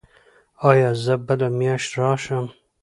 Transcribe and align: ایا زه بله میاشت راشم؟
ایا 0.69 0.91
زه 1.03 1.15
بله 1.27 1.47
میاشت 1.57 1.91
راشم؟ 1.99 2.45